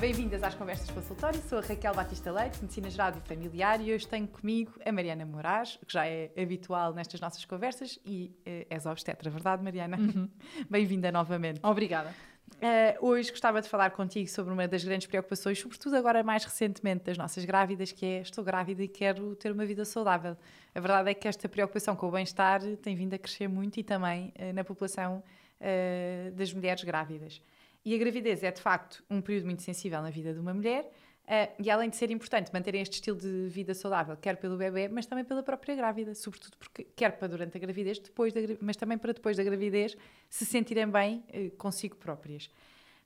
[0.00, 1.40] Bem-vindas às Conversas Consultório.
[1.48, 5.26] Sou a Raquel Batista Leite, Medicina Geral e Familiar, e hoje tenho comigo a Mariana
[5.26, 9.98] Moraes, que já é habitual nestas nossas conversas, e uh, és obstetra, verdade, Mariana?
[9.98, 10.28] Uhum.
[10.70, 11.58] Bem-vinda novamente.
[11.64, 12.14] Obrigada.
[12.54, 17.02] Uh, hoje gostava de falar contigo sobre uma das grandes preocupações, sobretudo agora mais recentemente
[17.04, 20.36] das nossas grávidas, que é estou grávida e quero ter uma vida saudável.
[20.76, 23.82] A verdade é que esta preocupação com o bem-estar tem vindo a crescer muito e
[23.82, 25.24] também uh, na população
[25.60, 27.42] uh, das mulheres grávidas.
[27.88, 30.92] E a gravidez é, de facto, um período muito sensível na vida de uma mulher.
[31.24, 34.88] Uh, e além de ser importante manterem este estilo de vida saudável, quer pelo bebê,
[34.88, 38.76] mas também pela própria grávida, sobretudo porque quer para durante a gravidez, depois da, mas
[38.76, 39.96] também para depois da gravidez
[40.28, 42.50] se sentirem bem uh, consigo próprias.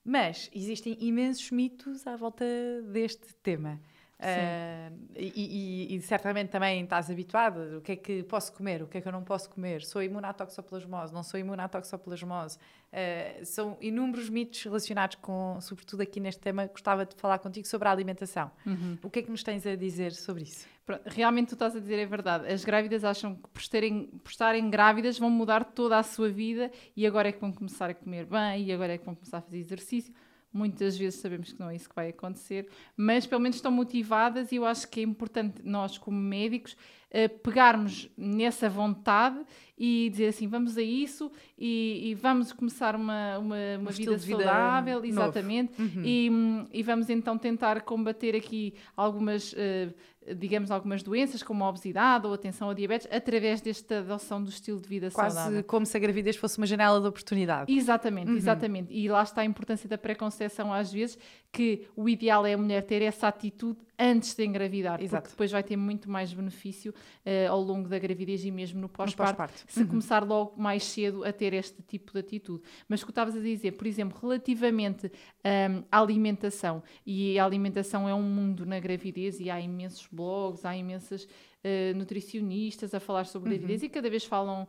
[0.05, 2.44] Mas existem imensos mitos à volta
[2.83, 3.80] deste tema.
[4.23, 7.78] Uh, e, e, e, certamente também estás habituada.
[7.78, 8.83] O que é que posso comer?
[8.83, 9.83] O que é que eu não posso comer?
[9.83, 11.12] Sou imune à toxoplasmose?
[11.12, 12.56] Não sou imune à toxoplasmose?
[12.56, 17.89] Uh, são inúmeros mitos relacionados com, sobretudo aqui neste tema, gostava de falar contigo sobre
[17.89, 18.51] a alimentação.
[18.64, 18.97] Uhum.
[19.03, 20.69] O que é que nos tens a dizer sobre isso?
[20.86, 22.47] Pronto, realmente tu estás a dizer é verdade.
[22.47, 26.70] As grávidas acham que por, terem, por estarem grávidas vão mudar toda a sua vida
[26.97, 29.39] e agora é que vão começar a comer bem e agora é que vão começar
[29.39, 30.12] a fazer exercício
[30.53, 34.53] Muitas vezes sabemos que não é isso que vai acontecer, mas pelo menos estão motivadas
[34.53, 36.72] e eu acho que é importante nós, como médicos,
[37.11, 39.41] uh, pegarmos nessa vontade
[39.78, 44.19] e dizer assim: vamos a isso e, e vamos começar uma, uma, uma um vida
[44.19, 46.03] saudável, vida exatamente, uhum.
[46.05, 46.30] e,
[46.73, 49.53] e, vamos então tentar combater aqui algumas.
[49.53, 49.92] Uh,
[50.37, 54.81] digamos, algumas doenças, como a obesidade ou atenção ao diabetes, através desta adoção do estilo
[54.81, 55.59] de vida Quase saudável.
[55.59, 57.73] Quase como se a gravidez fosse uma janela de oportunidade.
[57.73, 58.37] Exatamente, uhum.
[58.37, 58.92] exatamente.
[58.92, 61.19] E lá está a importância da preconceção às vezes,
[61.51, 65.22] que o ideal é a mulher ter essa atitude antes de engravidar, Exato.
[65.22, 68.89] porque depois vai ter muito mais benefício uh, ao longo da gravidez e mesmo no
[68.89, 69.86] pós-parto, pós se uhum.
[69.86, 72.64] começar logo mais cedo a ter este tipo de atitude.
[72.89, 78.08] Mas o que estavas a dizer, por exemplo, relativamente um, à alimentação, e a alimentação
[78.08, 83.24] é um mundo na gravidez e há imensos blogs, há imensas uh, nutricionistas a falar
[83.27, 83.57] sobre uhum.
[83.57, 84.67] gravidez e cada vez falam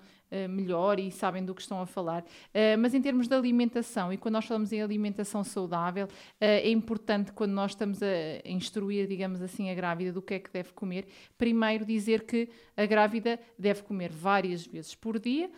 [0.50, 2.22] melhor e sabem do que estão a falar.
[2.22, 6.08] Uh, mas em termos de alimentação, e quando nós falamos em alimentação saudável,
[6.40, 8.08] é importante quando nós estamos a
[8.46, 11.08] instruir, digamos assim, a grávida do que é que deve comer,
[11.38, 15.50] primeiro dizer que a grávida deve comer várias vezes por dia,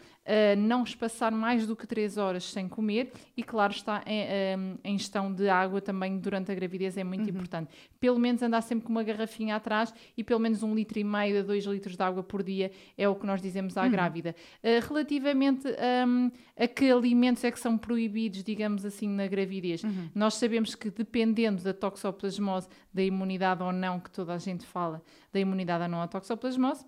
[0.58, 5.32] não espaçar mais do que 3 horas sem comer e, claro, está em, em gestão
[5.32, 7.30] de água também durante a gravidez é muito uhum.
[7.30, 7.70] importante.
[8.00, 11.40] Pelo menos andar sempre com uma garrafinha atrás e pelo menos um litro e meio
[11.40, 13.92] a 2 litros de água por dia é o que nós dizemos à uhum.
[13.92, 14.36] grávida.
[14.66, 15.68] Uh, relativamente
[16.08, 20.10] um, a que alimentos é que são proibidos, digamos assim, na gravidez, uhum.
[20.16, 25.04] nós sabemos que dependendo da toxoplasmose, da imunidade ou não que toda a gente fala,
[25.32, 26.84] da imunidade ou não à toxoplasmose,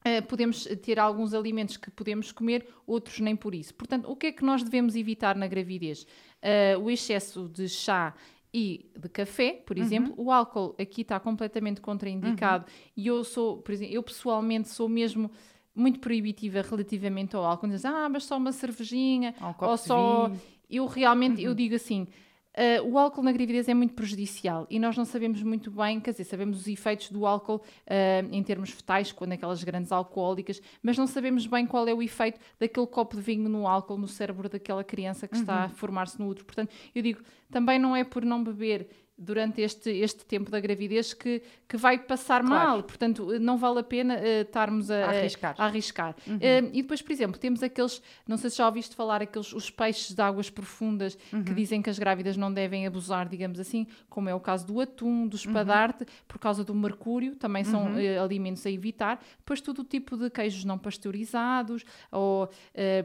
[0.00, 3.74] Uh, podemos ter alguns alimentos que podemos comer, outros nem por isso.
[3.74, 6.06] Portanto, o que é que nós devemos evitar na gravidez?
[6.42, 8.14] Uh, o excesso de chá
[8.52, 9.82] e de café, por uhum.
[9.82, 10.14] exemplo.
[10.16, 12.92] O álcool aqui está completamente contraindicado uhum.
[12.96, 15.30] e eu sou, por exemplo, eu pessoalmente sou mesmo
[15.74, 17.68] muito proibitiva relativamente ao álcool.
[17.68, 20.30] Dizem, ah, mas só uma cervejinha, um ou só...
[20.68, 21.48] Eu realmente, uhum.
[21.48, 22.06] eu digo assim,
[22.50, 26.10] Uh, o álcool na gravidez é muito prejudicial e nós não sabemos muito bem, quer
[26.10, 30.98] dizer, sabemos os efeitos do álcool uh, em termos fetais, quando aquelas grandes alcoólicas, mas
[30.98, 34.48] não sabemos bem qual é o efeito daquele copo de vinho no álcool no cérebro
[34.48, 35.40] daquela criança que uhum.
[35.42, 36.44] está a formar-se no útero.
[36.44, 37.20] Portanto, eu digo,
[37.52, 38.88] também não é por não beber
[39.20, 42.68] durante este, este tempo da gravidez que, que vai passar claro.
[42.68, 42.82] mal.
[42.82, 45.54] Portanto, não vale a pena uh, estarmos a, a, arriscar.
[45.58, 46.16] A arriscar.
[46.26, 46.36] Uhum.
[46.36, 49.70] Uh, e depois, por exemplo, temos aqueles, não sei se já ouviste falar, aqueles os
[49.70, 51.44] peixes de águas profundas uhum.
[51.44, 54.80] que dizem que as grávidas não devem abusar, digamos assim, como é o caso do
[54.80, 56.08] atum, do espadarte, uhum.
[56.26, 59.22] por causa do mercúrio, também são uh, alimentos a evitar.
[59.36, 62.48] Depois, todo o tipo de queijos não pasteurizados, ou,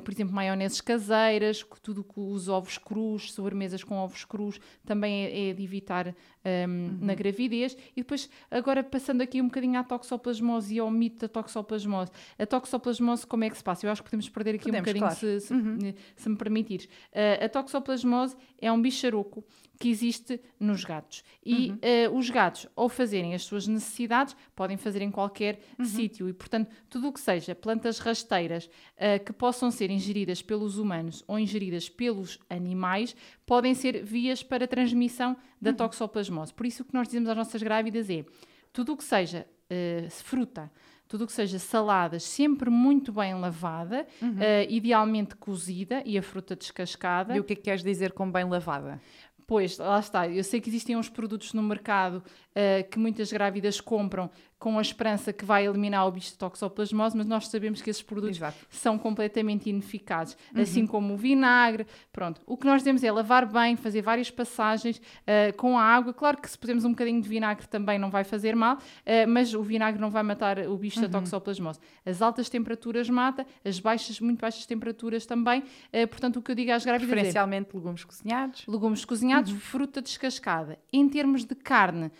[0.03, 5.49] por exemplo, maioneses caseiras, tudo com os ovos crus, sobremesas com ovos crus, também é,
[5.49, 6.97] é de evitar um, uhum.
[7.01, 7.77] na gravidez.
[7.95, 12.11] E depois, agora passando aqui um bocadinho à toxoplasmose e ao mito da toxoplasmose.
[12.37, 13.85] A toxoplasmose, como é que se passa?
[13.85, 15.15] Eu acho que podemos perder aqui podemos, um bocadinho, claro.
[15.15, 15.93] se, se, uhum.
[16.15, 16.85] se, me permitires.
[16.85, 19.43] Uh, a toxoplasmose é um bicharoco
[19.79, 21.23] que existe nos gatos.
[21.45, 22.13] E uhum.
[22.13, 25.85] uh, os gatos, ao fazerem as suas necessidades, podem fazer em qualquer uhum.
[25.85, 26.29] sítio.
[26.29, 31.23] E, portanto, tudo o que seja plantas rasteiras uh, que possam ser ingeridas pelos humanos
[31.27, 35.75] ou ingeridas pelos animais, podem ser vias para transmissão da uhum.
[35.75, 36.53] toxoplasmose.
[36.53, 38.25] Por isso, o que nós dizemos às nossas grávidas é
[38.71, 40.71] tudo o que seja uh, fruta,
[41.07, 44.31] tudo o que seja saladas, sempre muito bem lavada, uhum.
[44.31, 47.35] uh, idealmente cozida e a fruta descascada.
[47.35, 48.99] E o que é que queres dizer com bem lavada?
[49.47, 50.27] Pois, lá está.
[50.27, 54.29] Eu sei que existem uns produtos no mercado uh, que muitas grávidas compram
[54.65, 58.01] com a esperança que vai eliminar o bicho de toxoplasmose, mas nós sabemos que esses
[58.01, 58.57] produtos Exato.
[58.67, 60.59] são completamente ineficazes, uhum.
[60.59, 61.85] assim como o vinagre.
[62.11, 66.11] Pronto, o que nós devemos é lavar bem, fazer várias passagens uh, com a água.
[66.15, 68.79] Claro que se pusermos um bocadinho de vinagre também não vai fazer mal, uh,
[69.27, 71.07] mas o vinagre não vai matar o bicho uhum.
[71.07, 71.79] da toxoplasmose.
[72.03, 75.59] As altas temperaturas mata, as baixas, muito baixas temperaturas também.
[75.93, 78.63] Uh, portanto, o que eu digo às grávidas é Preferencialmente é, legumes cozinhados.
[78.67, 79.59] Legumes cozinhados, uhum.
[79.59, 80.79] fruta descascada.
[80.91, 82.11] Em termos de carne,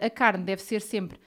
[0.00, 1.18] a carne deve ser sempre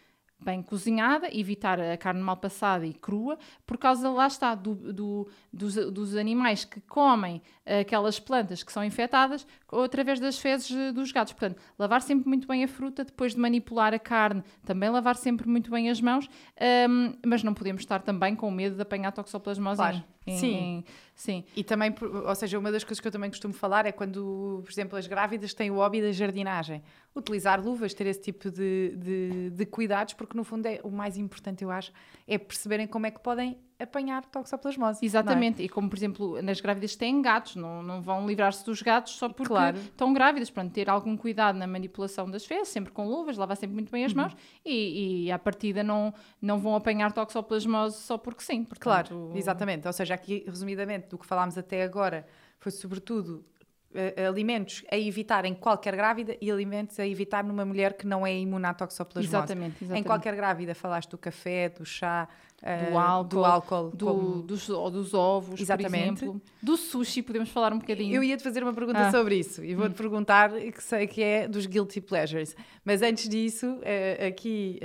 [0.43, 5.29] bem cozinhada, evitar a carne mal passada e crua, por causa, lá está, do, do,
[5.51, 7.41] dos, dos, animais que comem
[7.81, 11.33] aquelas plantas que são infectadas através das fezes dos gatos.
[11.33, 15.47] Portanto, lavar sempre muito bem a fruta, depois de manipular a carne, também lavar sempre
[15.47, 16.29] muito bem as mãos,
[16.89, 20.03] um, mas não podemos estar também com medo de apanhar toxoplasmose claro.
[20.25, 20.55] Em, sim.
[20.55, 20.85] Em,
[21.15, 21.43] sim.
[21.55, 24.71] E também, ou seja, uma das coisas que eu também costumo falar é quando, por
[24.71, 26.81] exemplo, as grávidas têm o hobby da jardinagem.
[27.15, 31.17] Utilizar luvas, ter esse tipo de, de, de cuidados, porque no fundo é o mais
[31.17, 31.91] importante, eu acho,
[32.27, 34.99] é perceberem como é que podem apanhar toxoplasmose.
[35.03, 35.05] É?
[35.05, 35.65] Exatamente, é?
[35.65, 39.29] e como por exemplo nas grávidas têm gatos, não, não vão livrar-se dos gatos só
[39.29, 39.77] porque claro.
[39.77, 40.49] estão grávidas.
[40.49, 44.05] Portanto, ter algum cuidado na manipulação das fezes, sempre com luvas, lavar sempre muito bem
[44.05, 44.21] as uhum.
[44.21, 44.35] mãos
[44.65, 48.63] e, e à partida não, não vão apanhar toxoplasmose só porque sim.
[48.63, 49.87] Portanto, claro, exatamente.
[49.87, 52.25] Ou seja, aqui resumidamente do que falámos até agora
[52.59, 53.43] foi sobretudo
[53.93, 58.25] uh, alimentos a evitar em qualquer grávida e alimentos a evitar numa mulher que não
[58.25, 59.27] é imune à toxoplasmose.
[59.27, 60.01] Exatamente, exatamente.
[60.01, 62.27] Em qualquer grávida, falaste do café, do chá,
[62.89, 64.41] do álcool, do álcool do, como...
[64.41, 66.19] dos, dos, ovos, Exatamente.
[66.19, 66.41] por exemplo.
[66.61, 68.15] Do sushi, podemos falar um bocadinho.
[68.15, 69.11] Eu ia-te fazer uma pergunta ah.
[69.11, 69.95] sobre isso e vou-te hum.
[69.95, 72.55] perguntar, que sei que é dos guilty pleasures.
[72.85, 74.79] Mas antes disso, uh, aqui,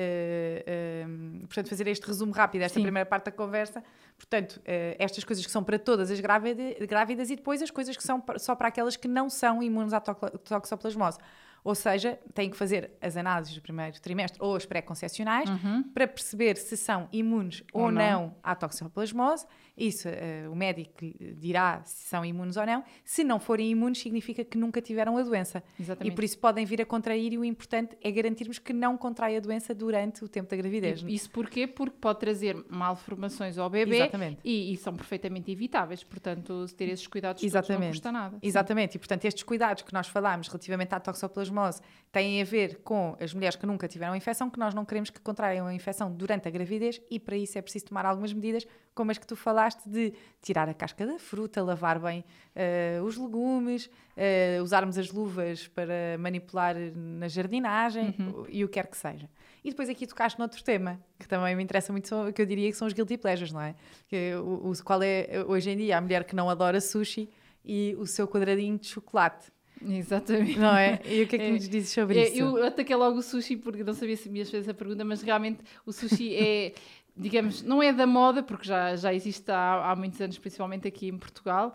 [1.42, 2.82] portanto, fazer este resumo rápido, esta Sim.
[2.82, 3.82] primeira parte da conversa,
[4.18, 4.60] Portanto,
[4.98, 8.56] estas coisas que são para todas as grávidas e depois as coisas que são só
[8.56, 11.18] para aquelas que não são imunes à toxoplasmose.
[11.64, 15.82] Ou seja, têm que fazer as análises do primeiro trimestre ou as pré-concepcionais uhum.
[15.94, 18.02] para perceber se são imunes ou, ou não.
[18.02, 19.46] não à toxoplasmose
[19.78, 20.94] isso, uh, o médico
[21.36, 22.82] dirá se são imunes ou não.
[23.04, 25.62] Se não forem imunes, significa que nunca tiveram a doença.
[25.78, 26.12] Exatamente.
[26.12, 29.36] E por isso podem vir a contrair e o importante é garantirmos que não contrai
[29.36, 31.04] a doença durante o tempo da gravidez.
[31.06, 31.66] Isso porquê?
[31.66, 34.40] Porque pode trazer malformações ao bebê Exatamente.
[34.44, 36.02] E, e são perfeitamente evitáveis.
[36.02, 37.82] Portanto, ter esses cuidados Exatamente.
[37.82, 38.38] não custa nada.
[38.42, 38.96] Exatamente.
[38.96, 41.80] E, portanto, estes cuidados que nós falámos relativamente à toxoplasmose
[42.10, 45.20] têm a ver com as mulheres que nunca tiveram infecção, que nós não queremos que
[45.20, 48.66] contraiam a infecção durante a gravidez e para isso é preciso tomar algumas medidas,
[48.98, 50.12] como as que tu falaste, de
[50.42, 52.24] tirar a casca da fruta, lavar bem
[52.56, 58.44] uh, os legumes, uh, usarmos as luvas para manipular na jardinagem uhum.
[58.48, 59.30] e o que quer que seja.
[59.64, 62.76] E depois aqui tocaste noutro tema, que também me interessa muito, que eu diria que
[62.76, 63.76] são os guilty pleasures, não é?
[64.08, 67.30] Que, o, o, qual é, hoje em dia, a mulher que não adora sushi
[67.64, 69.52] e o seu quadradinho de chocolate.
[69.80, 70.58] Exatamente.
[70.58, 71.00] Não é?
[71.04, 72.38] E o que é que é, nos dizes sobre é, isso?
[72.40, 75.22] Eu ataquei logo o sushi porque não sabia se me ias fazer essa pergunta, mas
[75.22, 76.72] realmente o sushi é,
[77.18, 81.08] digamos, não é da moda, porque já, já existe há, há muitos anos, principalmente aqui
[81.08, 81.74] em Portugal,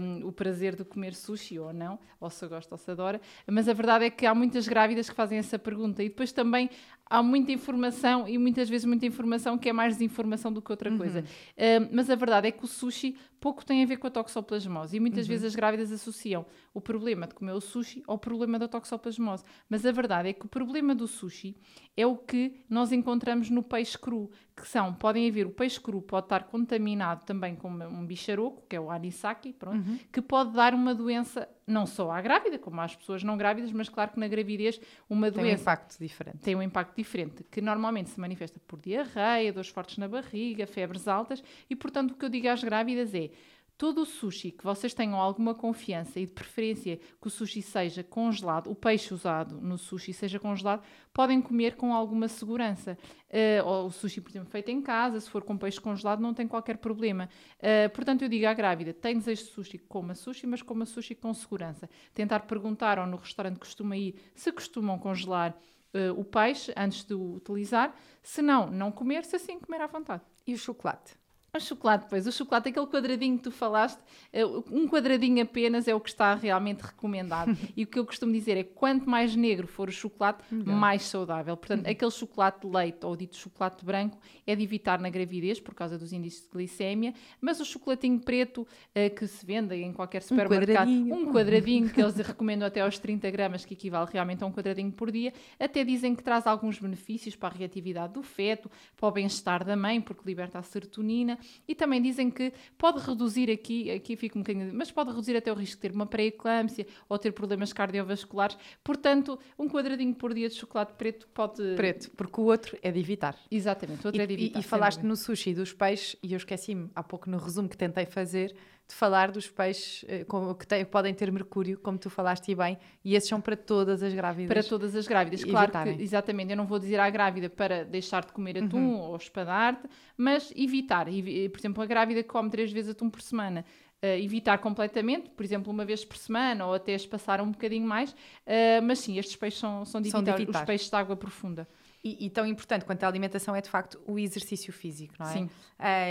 [0.00, 3.68] um, o prazer de comer sushi ou não, ou se gosta ou se adora, mas
[3.68, 6.02] a verdade é que há muitas grávidas que fazem essa pergunta.
[6.02, 6.70] E depois também
[7.08, 10.90] há muita informação e muitas vezes muita informação que é mais desinformação do que outra
[10.90, 10.98] uhum.
[10.98, 11.24] coisa.
[11.56, 14.96] Um, mas a verdade é que o sushi pouco tem a ver com a toxoplasmose
[14.96, 15.28] e muitas uhum.
[15.28, 16.44] vezes as grávidas associam
[16.74, 19.44] o problema de comer o sushi ao problema da toxoplasmose.
[19.68, 21.56] Mas a verdade é que o problema do sushi
[21.96, 26.02] é o que nós encontramos no peixe cru, que são, podem haver, o peixe cru
[26.02, 29.98] pode estar contaminado também com um bicharoco, que é o anisaki, pronto, uhum.
[30.12, 33.88] que pode dar uma doença não só à grávida, como às pessoas não grávidas, mas
[33.88, 34.80] claro que na gravidez
[35.10, 35.42] uma doença...
[35.42, 36.38] Tem um impacto diferente.
[36.38, 41.08] Tem um impacto diferente, que normalmente se manifesta por diarreia, dores fortes na barriga, febres
[41.08, 43.30] altas, e portanto o que eu digo às grávidas é
[43.78, 48.02] todo o sushi que vocês tenham alguma confiança e de preferência que o sushi seja
[48.02, 52.96] congelado, o peixe usado no sushi seja congelado, podem comer com alguma segurança.
[53.28, 56.32] Uh, ou o sushi, por exemplo, feito em casa, se for com peixe congelado, não
[56.32, 57.28] tem qualquer problema.
[57.58, 61.14] Uh, portanto, eu digo à grávida: tem desejo de sushi, coma sushi, mas coma sushi
[61.14, 61.88] com segurança.
[62.14, 65.56] Tentar perguntar, ou no restaurante costuma ir, se costumam congelar
[65.92, 67.94] uh, o peixe antes de o utilizar.
[68.22, 70.22] Se não, não comer, se assim, comer à vontade.
[70.46, 71.14] E o chocolate?
[71.56, 74.00] O chocolate, pois, o chocolate, aquele quadradinho que tu falaste,
[74.32, 77.56] eh, um quadradinho apenas é o que está realmente recomendado.
[77.76, 81.02] e o que eu costumo dizer é que quanto mais negro for o chocolate, mais
[81.02, 81.56] saudável.
[81.56, 81.90] Portanto, uhum.
[81.90, 85.98] aquele chocolate de leite ou dito chocolate branco é de evitar na gravidez por causa
[85.98, 90.88] dos índices de glicémia, mas o chocolatinho preto uh, que se vende em qualquer supermercado,
[90.88, 94.46] um quadradinho, um quadradinho que eles recomendam até aos 30 gramas, que equivale realmente a
[94.46, 98.70] um quadradinho por dia, até dizem que traz alguns benefícios para a reatividade do feto,
[98.96, 103.50] para o bem-estar da mãe, porque liberta a serotonina e também dizem que pode reduzir
[103.50, 106.86] aqui, aqui fica um bocadinho, mas pode reduzir até o risco de ter uma pré-eclâmpsia
[107.08, 108.56] ou ter problemas cardiovasculares.
[108.82, 111.74] Portanto, um quadradinho por dia de chocolate preto pode.
[111.76, 113.36] Preto, porque o outro é de evitar.
[113.50, 114.58] Exatamente, o outro e, é de evitar.
[114.58, 117.76] E, e falaste no sushi dos peixes, e eu esqueci-me há pouco no resumo que
[117.76, 118.54] tentei fazer
[118.88, 120.24] de falar dos peixes eh,
[120.58, 124.14] que têm, podem ter mercúrio, como tu falaste bem, e esses são para todas as
[124.14, 124.48] grávidas.
[124.48, 126.50] Para todas as grávidas, claro que, exatamente.
[126.52, 129.00] Eu não vou dizer à grávida para deixar de comer atum uhum.
[129.00, 131.06] ou espadar-te, mas evitar.
[131.06, 133.64] Por exemplo, a grávida que come três vezes atum por semana,
[134.04, 138.10] Uh, evitar completamente, por exemplo, uma vez por semana ou até espaçar um bocadinho mais,
[138.10, 140.96] uh, mas sim, estes peixes são, são, de, são evitar, de evitar, os peixes de
[140.96, 141.66] água profunda.
[142.06, 145.32] E, e, tão importante quanto a alimentação é de facto o exercício físico, não é?
[145.32, 145.44] Sim.
[145.44, 145.50] Uh,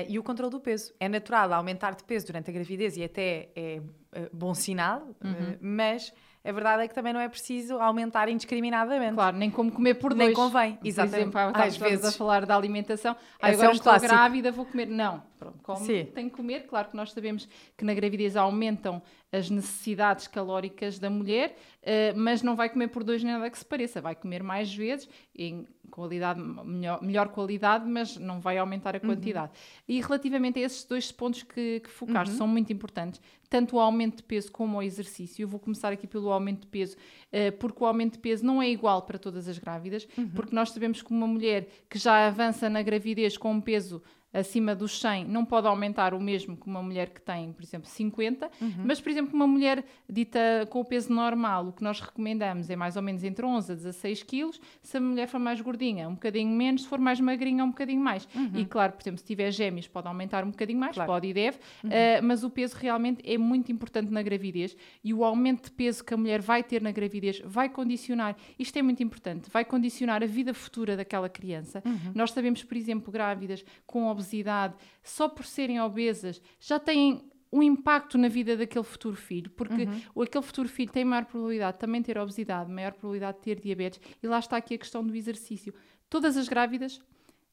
[0.10, 0.94] e o controle do peso.
[1.00, 5.58] É natural aumentar de peso durante a gravidez e até é uh, bom sinal, uhum.
[5.62, 6.12] mas
[6.46, 9.16] a verdade é que também não é preciso aumentar indiscriminadamente.
[9.16, 10.28] Claro, nem como comer por dois.
[10.28, 11.32] Nem convém, exatamente.
[11.32, 14.14] Por exemplo, às vezes a falar da alimentação, ah, agora é um estou clássico.
[14.14, 14.86] grávida, vou comer.
[14.86, 16.06] Não, pronto, como Sim.
[16.14, 16.68] tem que comer.
[16.68, 22.44] Claro que nós sabemos que na gravidez aumentam as necessidades calóricas da mulher, uh, mas
[22.44, 26.42] não vai comer por dois nada que se pareça, vai comer mais vezes, em qualidade,
[26.42, 29.14] melhor, melhor qualidade, mas não vai aumentar a uhum.
[29.14, 29.54] quantidade.
[29.54, 29.96] Uhum.
[29.96, 32.38] E relativamente a esses dois pontos que, que focaste, uhum.
[32.38, 35.44] são muito importantes, tanto o aumento de peso como o exercício.
[35.44, 38.62] Eu vou começar aqui pelo aumento de peso, uh, porque o aumento de peso não
[38.62, 40.30] é igual para todas as grávidas, uhum.
[40.30, 44.02] porque nós sabemos que uma mulher que já avança na gravidez com um peso
[44.36, 47.90] acima dos 100 não pode aumentar o mesmo que uma mulher que tem, por exemplo,
[47.90, 48.74] 50, uhum.
[48.84, 52.75] mas, por exemplo, uma mulher dita com o peso normal, o que nós recomendamos é
[52.75, 54.62] mais ou menos entre 11 a 16 quilos.
[54.82, 58.02] Se a mulher for mais gordinha, um bocadinho menos, se for mais magrinha, um bocadinho
[58.02, 58.28] mais.
[58.36, 58.52] Uhum.
[58.56, 61.10] E, claro, por exemplo, se tiver gêmeos, pode aumentar um bocadinho mais, claro.
[61.10, 61.90] pode e deve, uhum.
[61.90, 66.04] uh, mas o peso realmente é muito importante na gravidez e o aumento de peso
[66.04, 70.24] que a mulher vai ter na gravidez vai condicionar, isto é muito importante, vai condicionar
[70.24, 71.82] a vida futura daquela criança.
[71.86, 72.12] Uhum.
[72.13, 77.63] Nós sabemos, por exemplo, grávidas com obesidade obesidade, só por serem obesas, já têm um
[77.63, 80.24] impacto na vida daquele futuro filho, porque uhum.
[80.24, 84.00] aquele futuro filho tem maior probabilidade de também ter obesidade, maior probabilidade de ter diabetes,
[84.22, 85.74] e lá está aqui a questão do exercício.
[86.10, 87.00] Todas as grávidas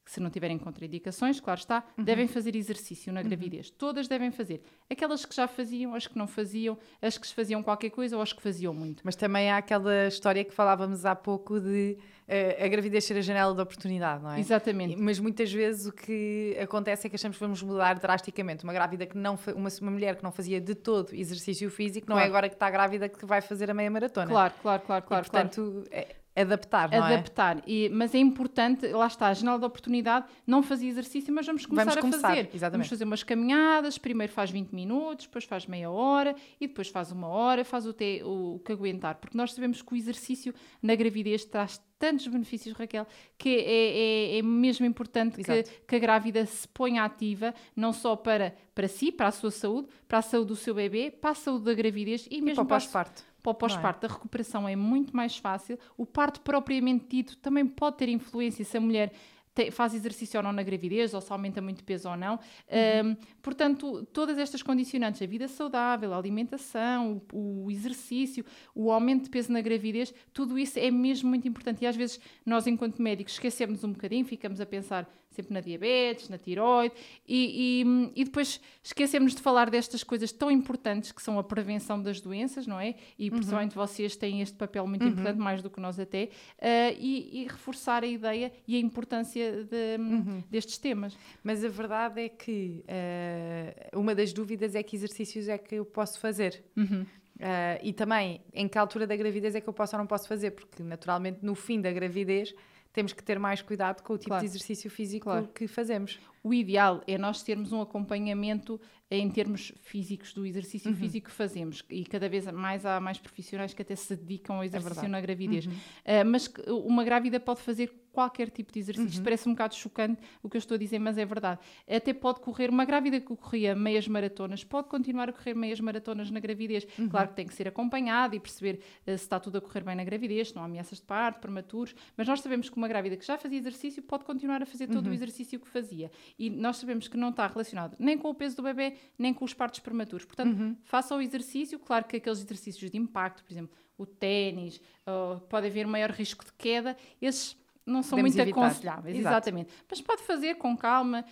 [0.05, 2.05] se não tiverem contraindicações, claro está, uhum.
[2.05, 3.27] devem fazer exercício na uhum.
[3.27, 3.69] gravidez.
[3.69, 3.75] Uhum.
[3.79, 4.61] Todas devem fazer.
[4.91, 8.33] Aquelas que já faziam, as que não faziam, as que faziam qualquer coisa ou as
[8.33, 9.03] que faziam muito.
[9.05, 11.97] Mas também há aquela história que falávamos há pouco de
[12.29, 14.41] uh, a gravidez ser a janela de oportunidade, não é?
[14.41, 14.97] Exatamente.
[14.97, 18.65] Mas muitas vezes o que acontece é que achamos que vamos mudar drasticamente.
[18.65, 22.21] Uma grávida que não uma, uma mulher que não fazia de todo exercício físico, claro.
[22.21, 24.27] não é agora que está grávida que vai fazer a meia maratona.
[24.27, 25.27] Claro, claro, claro, claro.
[25.27, 25.89] E, portanto, claro.
[25.91, 27.15] É, Adaptar, não é?
[27.15, 27.59] Adaptar.
[27.59, 27.63] É?
[27.67, 31.67] E, mas é importante, lá está, a janela de oportunidade, não fazia exercício, mas vamos
[31.67, 32.51] começar vamos começar, a fazer.
[32.55, 32.73] Exatamente.
[32.73, 37.13] Vamos fazer umas caminhadas, primeiro faz 20 minutos, depois faz meia hora e depois faz
[37.13, 39.17] uma hora, faz o, te, o, o que aguentar.
[39.17, 43.07] Porque nós sabemos que o exercício na gravidez traz tantos benefícios, Raquel,
[43.39, 48.17] que é, é, é mesmo importante que, que, a grávida se ponha ativa, não só
[48.17, 51.35] para, para si, para a sua saúde, para a saúde do seu bebê, para a
[51.35, 54.09] saúde da gravidez e, e mesmo para o pós-parto para o pós-parto, é?
[54.09, 55.79] a recuperação é muito mais fácil.
[55.97, 59.13] O parto propriamente dito também pode ter influência se a mulher
[59.55, 62.35] te, faz exercício ou não na gravidez, ou se aumenta muito peso ou não.
[62.35, 63.11] Uhum.
[63.11, 68.45] Um, portanto, todas estas condicionantes, a vida saudável, a alimentação, o, o, exercício,
[68.75, 71.83] o aumento de peso na gravidez, tudo isso é mesmo muito importante.
[71.83, 76.29] E às vezes nós, enquanto médicos, esquecemos um bocadinho, ficamos a pensar sempre na diabetes,
[76.29, 76.95] na tiroide,
[77.27, 82.01] e, e, e, depois esquecemos de falar destas coisas tão importantes que são a prevenção
[82.01, 82.95] das doenças, não é?
[83.19, 83.37] E uhum.
[83.37, 85.09] principalmente vocês têm este papel muito uhum.
[85.09, 89.42] importante, mais do que nós até, uh, e, e, reforçar a ideia e a importância
[89.51, 90.43] de, uhum.
[90.51, 91.17] destes temas.
[91.43, 95.85] Mas a verdade é que uh, uma das dúvidas é que exercícios é que eu
[95.85, 96.63] posso fazer.
[96.77, 97.03] Uhum.
[97.03, 100.29] Uh, e também em que altura da gravidez é que eu posso ou não posso
[100.29, 102.55] fazer, porque naturalmente no fim da gravidez
[102.93, 104.43] temos que ter mais cuidado com o tipo claro.
[104.43, 105.49] de exercício físico claro.
[105.49, 106.21] que fazemos.
[106.45, 108.81] O ideal é nós termos um acompanhamento
[109.11, 110.97] em termos físicos do exercício uhum.
[110.97, 114.63] físico que fazemos e cada vez mais há mais profissionais que até se dedicam ao
[114.63, 115.67] é exercício é na gravidez.
[115.67, 115.73] Uhum.
[115.73, 119.19] Uh, mas uma grávida pode fazer qualquer tipo de exercício.
[119.19, 119.25] Uhum.
[119.25, 121.61] Parece um bocado chocante o que eu estou a dizer, mas é verdade.
[121.89, 126.31] Até pode correr, uma grávida que corria meias maratonas, pode continuar a correr meias maratonas
[126.31, 126.87] na gravidez.
[126.99, 127.09] Uhum.
[127.09, 129.97] Claro que tem que ser acompanhada e perceber uh, se está tudo a correr bem
[129.97, 133.17] na gravidez, se não há ameaças de parto, prematuros, mas nós sabemos que uma grávida
[133.17, 135.13] que já fazia exercício pode continuar a fazer todo uhum.
[135.13, 136.11] o exercício que fazia.
[136.39, 139.45] E nós sabemos que não está relacionado nem com o peso do bebê, nem com
[139.45, 140.25] os partos prematuros.
[140.25, 140.77] Portanto, uhum.
[140.85, 145.67] faça o exercício, claro que aqueles exercícios de impacto, por exemplo, o ténis, uh, pode
[145.67, 148.67] haver maior risco de queda, esses não são muito evitar.
[148.67, 149.35] aconselháveis, Exato.
[149.35, 149.75] exatamente.
[149.91, 151.25] Mas pode fazer com calma,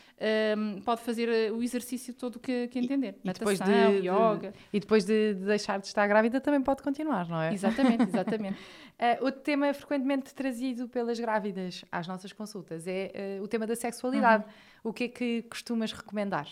[0.58, 3.16] um, pode fazer eh, o exercício todo que, que entender.
[3.22, 4.50] E, Natação, depois de, yoga.
[4.50, 7.52] De, e depois de, de, deixar de estar grávida também pode continuar, não é?
[7.52, 8.58] Exatamente, exatamente.
[8.58, 13.76] uh, outro tema frequentemente trazido pelas grávidas às nossas consultas é uh, o tema da
[13.76, 14.44] sexualidade.
[14.44, 14.90] Uhum.
[14.90, 16.48] O que é que costumas recomendar?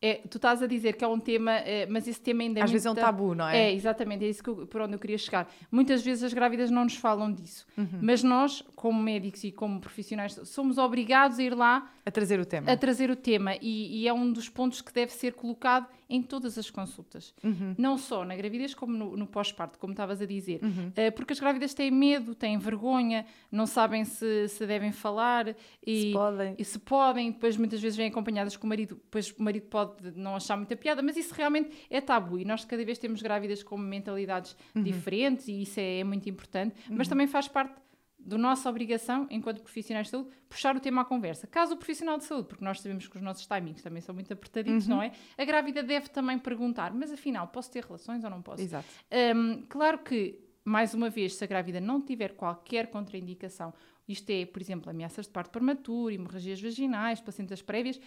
[0.00, 2.62] É, tu estás a dizer que é um tema, é, mas esse tema ainda é
[2.62, 3.64] Às vezes é um tabu, não é?
[3.64, 5.48] É, exatamente, é isso que eu, por onde eu queria chegar.
[5.72, 7.98] Muitas vezes as grávidas não nos falam disso, uhum.
[8.00, 12.46] mas nós, como médicos e como profissionais, somos obrigados a ir lá a trazer o
[12.46, 12.70] tema.
[12.70, 16.22] A trazer o tema e, e é um dos pontos que deve ser colocado em
[16.22, 17.34] todas as consultas.
[17.44, 17.74] Uhum.
[17.76, 20.60] Não só na gravidez como no, no pós-parto, como estavas a dizer.
[20.62, 20.88] Uhum.
[20.88, 25.54] Uh, porque as grávidas têm medo, têm vergonha, não sabem se, se devem falar
[25.86, 26.54] e se podem.
[26.58, 27.32] e se podem.
[27.32, 30.76] Depois muitas vezes vêm acompanhadas com o marido, depois o marido pode não achar muita
[30.76, 34.82] piada, mas isso realmente é tabu e nós cada vez temos grávidas com mentalidades uhum.
[34.82, 37.10] diferentes e isso é, é muito importante, mas uhum.
[37.10, 37.74] também faz parte
[38.18, 41.46] da nossa obrigação, enquanto profissionais de saúde, puxar o tema à conversa.
[41.46, 44.32] Caso o profissional de saúde, porque nós sabemos que os nossos timings também são muito
[44.32, 44.96] apertaditos, uhum.
[44.96, 45.12] não é?
[45.36, 48.62] A grávida deve também perguntar, mas afinal, posso ter relações ou não posso?
[48.62, 48.86] Exato.
[49.34, 53.72] Um, claro que, mais uma vez, se a grávida não tiver qualquer contraindicação,
[54.06, 58.00] isto é, por exemplo, ameaças de parto prematuro, hemorragias vaginais, placentas prévias,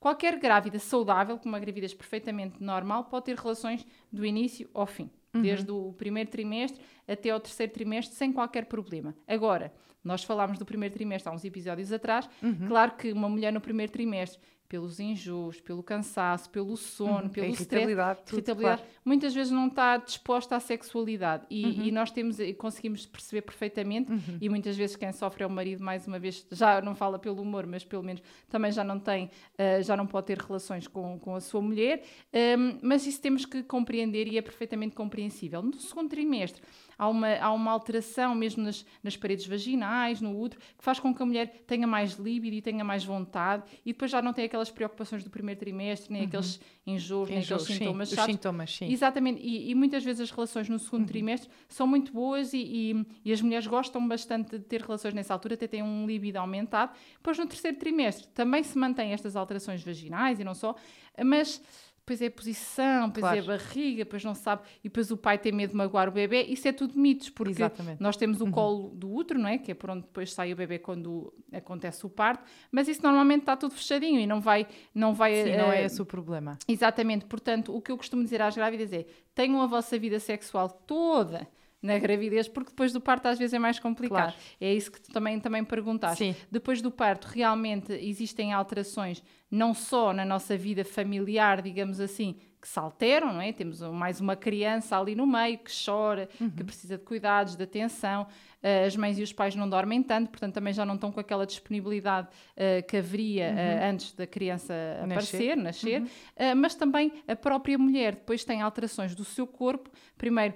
[0.00, 5.10] qualquer grávida saudável, com uma gravidez perfeitamente normal, pode ter relações do início ao fim
[5.34, 5.42] uhum.
[5.42, 9.14] desde o primeiro trimestre até ao terceiro trimestre, sem qualquer problema.
[9.26, 9.72] Agora,
[10.02, 12.66] nós falámos do primeiro trimestre há uns episódios atrás, uhum.
[12.66, 14.40] claro que uma mulher no primeiro trimestre
[14.72, 18.96] pelos enjoos, pelo cansaço, pelo sono, uhum, pelo irritabilidade, stress, irritabilidade claro.
[19.04, 21.82] muitas vezes não está disposta à sexualidade e, uhum.
[21.84, 24.38] e nós temos conseguimos perceber perfeitamente uhum.
[24.40, 27.42] e muitas vezes quem sofre é o marido mais uma vez já não fala pelo
[27.42, 31.18] humor mas pelo menos também já não tem uh, já não pode ter relações com,
[31.18, 32.02] com a sua mulher
[32.32, 36.62] um, mas isso temos que compreender e é perfeitamente compreensível no segundo trimestre
[37.02, 41.12] há uma, há uma alteração mesmo nas, nas paredes vaginais, no útero, que faz com
[41.12, 44.44] que a mulher tenha mais líbido e tenha mais vontade e depois já não tem
[44.44, 46.28] aquelas preocupações do primeiro trimestre, nem uhum.
[46.28, 48.92] aqueles enjoos, nem aqueles sintomas sim, Os sintomas, sim.
[48.92, 51.06] Exatamente, e, e, muitas vezes as relações no segundo uhum.
[51.08, 55.34] trimestre são muito boas e, e, e, as mulheres gostam bastante de ter relações nessa
[55.34, 56.92] altura, até têm um líbido aumentado.
[57.16, 60.76] Depois no terceiro trimestre também se mantêm estas alterações vaginais e não só,
[61.24, 61.60] mas
[62.04, 63.36] depois é a posição, depois claro.
[63.36, 66.12] é a barriga, depois não sabe, e depois o pai tem medo de magoar o
[66.12, 68.02] bebê, isso é tudo mitos, porque Exatamente.
[68.02, 68.50] nós temos o uhum.
[68.50, 69.56] colo do útero, não é?
[69.56, 73.42] Que é por onde depois sai o bebê quando acontece o parto, mas isso normalmente
[73.42, 74.66] está tudo fechadinho e não vai...
[74.92, 76.58] Não, vai, Sim, uh, não é esse o problema.
[76.66, 80.68] Exatamente, portanto, o que eu costumo dizer às grávidas é, tenham a vossa vida sexual
[80.68, 81.46] toda
[81.82, 84.32] na gravidez, porque depois do parto às vezes é mais complicado.
[84.32, 84.36] Claro.
[84.60, 86.32] É isso que tu também, também perguntaste.
[86.32, 86.36] Sim.
[86.50, 92.68] Depois do parto, realmente existem alterações, não só na nossa vida familiar, digamos assim, que
[92.68, 93.52] se alteram, não é?
[93.52, 96.48] Temos mais uma criança ali no meio que chora, uhum.
[96.48, 98.28] que precisa de cuidados, de atenção.
[98.62, 101.18] Uh, as mães e os pais não dormem tanto, portanto também já não estão com
[101.18, 103.56] aquela disponibilidade uh, que haveria uhum.
[103.56, 104.72] uh, antes da criança
[105.02, 106.08] aparecer, nascer, uhum.
[106.56, 109.90] mas também a própria mulher depois tem alterações do seu corpo.
[110.16, 110.54] Primeiro,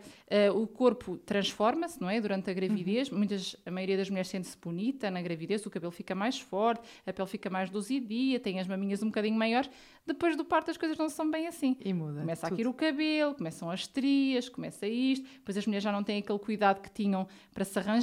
[0.54, 2.20] o corpo transforma-se, não é?
[2.20, 3.18] Durante a gravidez, uhum.
[3.18, 7.12] Muitas, a maioria das mulheres sente-se bonita na gravidez, o cabelo fica mais forte, a
[7.12, 9.68] pele fica mais luzidia, tem as maminhas um bocadinho maiores.
[10.06, 11.76] Depois do parto as coisas não são bem assim.
[11.84, 12.20] E muda.
[12.20, 12.54] Começa tudo.
[12.54, 16.18] a cair o cabelo, começam as estrias, começa isto, depois as mulheres já não têm
[16.18, 17.95] aquele cuidado que tinham para se arranjar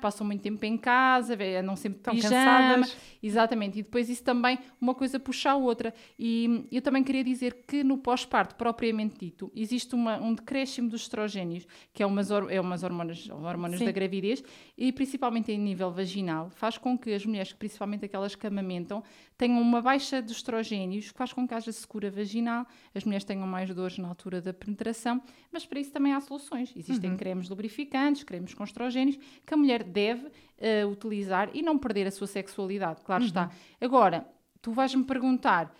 [0.00, 2.34] passam muito tempo em casa, andam sempre Estão pijama.
[2.34, 2.96] Cansadas.
[3.22, 3.78] Exatamente.
[3.78, 5.92] E depois isso também, uma coisa puxa a outra.
[6.18, 11.02] E eu também queria dizer que no pós-parto, propriamente dito, existe uma, um decréscimo dos
[11.02, 14.42] estrogénios, que é umas, é umas hormonas, hormonas da gravidez,
[14.76, 19.02] e principalmente em nível vaginal, faz com que as mulheres, principalmente aquelas que amamentam,
[19.38, 23.46] tenham uma baixa de estrogénios, que faz com que haja secura vaginal, as mulheres tenham
[23.46, 25.22] mais dores na altura da penetração,
[25.52, 26.74] mas para isso também há soluções.
[26.76, 27.16] Existem uhum.
[27.16, 32.10] cremes lubrificantes, cremes com estrogénios, que a mulher deve uh, utilizar e não perder a
[32.10, 33.28] sua sexualidade, claro uhum.
[33.28, 33.50] está.
[33.80, 34.28] Agora,
[34.60, 35.72] tu vais-me perguntar.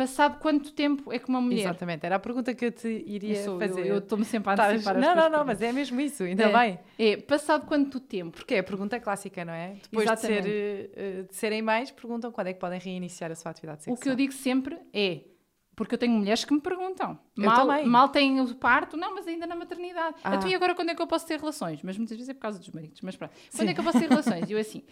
[0.00, 1.60] Passado quanto tempo é que uma mulher.
[1.60, 3.86] Exatamente, era a pergunta que eu te iria eu sou, fazer.
[3.86, 6.78] Eu estou-me sempre a antecipar Não, não, não, mas é mesmo isso, ainda é, bem.
[6.98, 8.38] É, passado quanto tempo?
[8.38, 9.76] Porque é a pergunta clássica, não é?
[9.82, 13.50] Depois de, ser, uh, de serem mais, perguntam quando é que podem reiniciar a sua
[13.50, 13.98] atividade sexual.
[13.98, 15.20] O que eu digo sempre é
[15.76, 17.18] porque eu tenho mulheres que me perguntam.
[17.36, 17.86] Eu mal, também.
[17.86, 20.16] mal têm o parto, não, mas ainda na maternidade.
[20.24, 20.34] Ah.
[20.34, 21.82] Então, e agora quando é que eu posso ter relações?
[21.82, 23.02] Mas muitas vezes é por causa dos maridos.
[23.02, 23.32] Mas pronto.
[23.50, 23.68] Quando Sim.
[23.68, 24.48] é que eu posso ter relações?
[24.48, 24.82] E eu assim.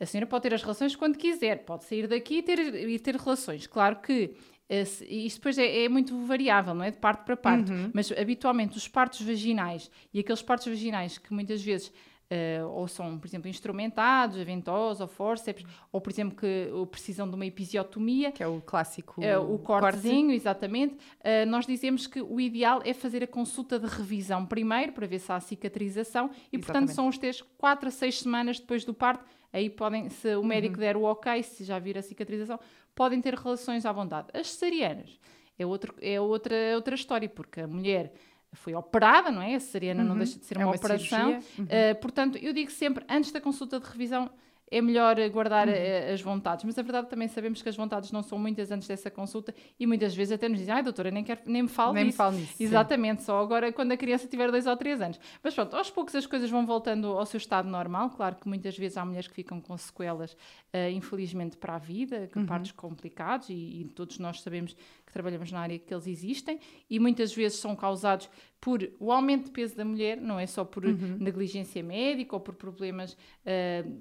[0.00, 3.16] A senhora pode ter as relações quando quiser, pode sair daqui e ter, e ter
[3.16, 3.66] relações.
[3.66, 4.34] Claro que
[4.70, 6.90] uh, isto depois é, é, muito variável, não é?
[6.90, 7.72] De parte para parte.
[7.72, 7.90] Uhum.
[7.92, 11.92] Mas habitualmente os partos vaginais e aqueles partos vaginais que muitas vezes
[12.30, 17.34] uh, ou são, por exemplo, instrumentados, ventosos ou forceps, ou, por exemplo, que precisam de
[17.34, 18.32] uma episiotomia.
[18.32, 19.20] Que é o clássico...
[19.20, 20.36] Uh, o cortezinho, corte.
[20.36, 20.94] exatamente.
[20.94, 25.18] Uh, nós dizemos que o ideal é fazer a consulta de revisão primeiro, para ver
[25.18, 26.64] se há cicatrização, e, exatamente.
[26.64, 30.44] portanto, são os três, quatro a seis semanas depois do parto, aí podem, se o
[30.44, 30.80] médico uhum.
[30.80, 32.58] der o ok, se já vir a cicatrização,
[32.94, 34.28] podem ter relações à vontade.
[34.34, 35.18] As cesarianas
[35.58, 38.12] é, outro, é outra, outra história, porque a mulher
[38.52, 39.54] foi operada, não é?
[39.54, 40.08] A cesariana uhum.
[40.08, 41.40] não deixa de ser é uma, uma operação.
[41.58, 41.64] Uhum.
[41.64, 44.30] Uh, portanto, eu digo sempre, antes da consulta de revisão,
[44.70, 45.74] é melhor guardar uhum.
[45.74, 46.64] Eh, as vontades.
[46.64, 49.86] Mas a verdade também sabemos que as vontades não são muitas antes dessa consulta e
[49.86, 52.14] muitas vezes até nos dizem, ai doutora, nem, quero, nem me fale nem disso.
[52.14, 52.62] Me fale nisso.
[52.62, 53.26] Exatamente, sim.
[53.26, 55.18] só agora quando a criança tiver dois ou três anos.
[55.42, 58.10] Mas pronto, aos poucos as coisas vão voltando ao seu estado normal.
[58.10, 62.28] Claro que muitas vezes há mulheres que ficam com sequelas, uh, infelizmente, para a vida,
[62.32, 62.46] com uhum.
[62.46, 64.76] partos complicados e, e todos nós sabemos
[65.08, 68.28] que trabalhamos na área que eles existem e muitas vezes são causados
[68.60, 71.16] por o aumento de peso da mulher, não é só por uhum.
[71.18, 73.16] negligência médica ou por problemas uh,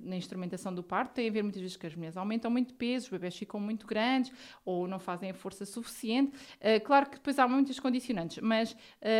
[0.03, 3.05] na instrumentação do parto, tem a ver muitas vezes que as mulheres aumentam muito peso,
[3.05, 4.31] os bebés ficam muito grandes
[4.65, 6.35] ou não fazem a força suficiente.
[6.35, 8.75] Uh, claro que depois há muitas condicionantes, mas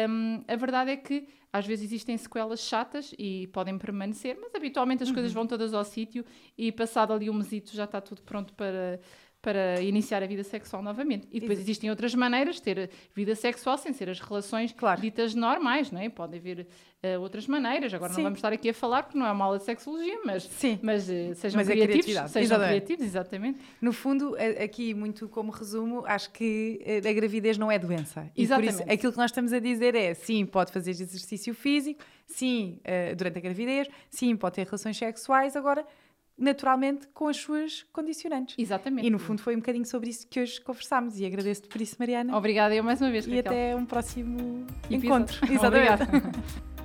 [0.10, 5.04] um, a verdade é que às vezes existem sequelas chatas e podem permanecer, mas habitualmente
[5.04, 5.16] as uhum.
[5.16, 6.26] coisas vão todas ao sítio
[6.58, 9.00] e passado ali um mesito já está tudo pronto para
[9.42, 11.28] para iniciar a vida sexual novamente.
[11.32, 15.00] E depois existem outras maneiras de ter vida sexual sem ser as relações claro.
[15.00, 16.10] ditas normais, não é?
[16.10, 16.68] Pode haver
[17.04, 17.94] uh, outras maneiras.
[17.94, 18.18] Agora Sim.
[18.18, 20.80] não vamos estar aqui a falar porque não é uma aula de sexologia, mas, Sim.
[20.82, 22.10] mas uh, sejam mas é criativos.
[22.10, 22.70] É sejam exatamente.
[22.70, 23.60] criativos, exatamente.
[23.80, 28.30] No fundo, aqui muito como resumo, acho que a gravidez não é doença.
[28.36, 28.74] E exatamente.
[28.74, 32.80] por isso aquilo que nós estamos a dizer é sim, pode fazer exercício físico, sim,
[32.82, 35.86] uh, durante a gravidez, sim, pode ter relações sexuais, agora
[36.38, 38.56] naturalmente com as suas condicionantes.
[38.58, 39.08] Exatamente.
[39.08, 41.96] E no fundo foi um bocadinho sobre isso que hoje conversámos e agradeço-te por isso,
[41.98, 42.36] Mariana.
[42.38, 43.26] Obrigada eu mais uma vez.
[43.26, 43.52] E Raquel.
[43.52, 45.06] até um próximo Episódio.
[45.06, 45.38] encontro.
[45.52, 46.40] Exatamente.